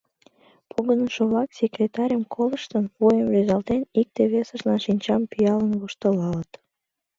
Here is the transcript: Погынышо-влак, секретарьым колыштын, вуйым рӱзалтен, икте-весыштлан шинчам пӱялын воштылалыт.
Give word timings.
Погынышо-влак, 0.69 1.49
секретарьым 1.59 2.23
колыштын, 2.33 2.85
вуйым 2.97 3.27
рӱзалтен, 3.33 3.81
икте-весыштлан 3.99 4.79
шинчам 4.85 5.21
пӱялын 5.31 5.71
воштылалыт. 5.79 6.51